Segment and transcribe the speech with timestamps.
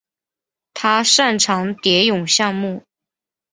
[0.73, 2.83] 他擅长蝶泳项目。